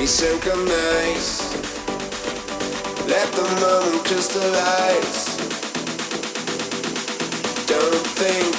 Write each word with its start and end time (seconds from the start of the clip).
be 0.00 0.06
synchronized. 0.06 1.42
Let 3.06 3.30
the 3.32 3.42
moment 3.60 4.02
crystallize. 4.06 5.36
Don't 7.66 8.06
think. 8.16 8.49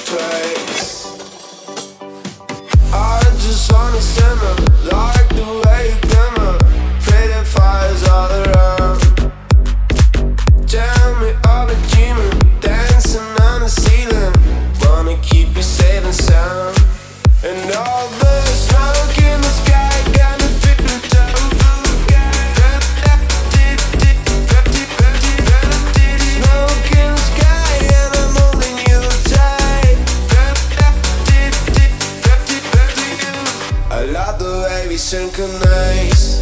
the 34.52 34.58
way 34.64 34.88
we 34.88 34.96
synchronize. 34.96 36.40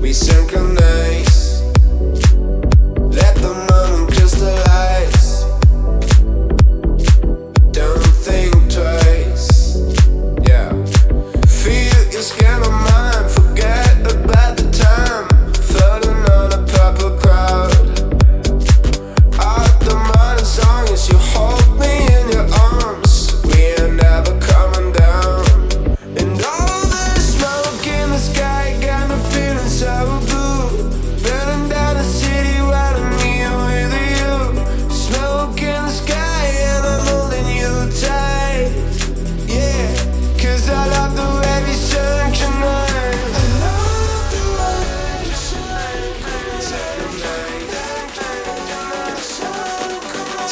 We 0.00 0.12
synchronize. 0.12 1.62
Let 3.18 3.34
the 3.36 3.54
moment 3.70 4.12
crystallize. 4.12 5.44
Don't 7.72 8.06
think 8.26 8.52
twice. 8.76 9.78
Yeah. 10.48 10.70
Feel 11.46 12.12
your 12.12 12.22
skin 12.22 12.62
on 12.62 12.72
my. 12.84 12.89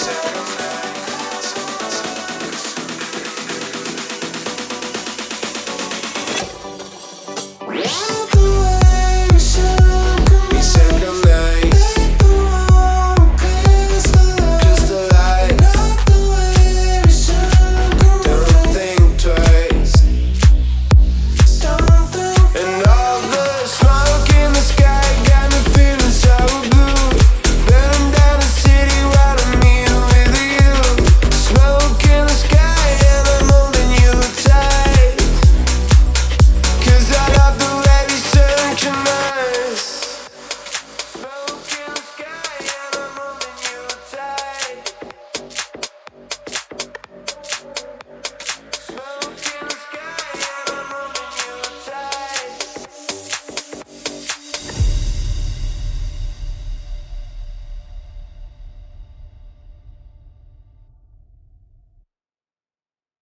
music. 0.09 0.38